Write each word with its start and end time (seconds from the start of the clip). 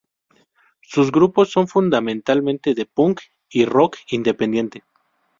Sus 0.81 1.11
grupos 1.11 1.51
son 1.51 1.67
fundamentalmente 1.67 2.73
de 2.73 2.87
Punk 2.87 3.19
y 3.51 3.65
Rock 3.65 3.97
independiente. 4.09 4.81